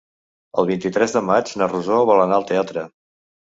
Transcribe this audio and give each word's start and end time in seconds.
El 0.63 0.67
vint-i-tres 0.69 1.13
de 1.17 1.23
maig 1.27 1.53
na 1.63 1.69
Rosó 1.75 2.01
vol 2.13 2.25
anar 2.25 2.41
al 2.43 2.51
teatre. 2.55 2.89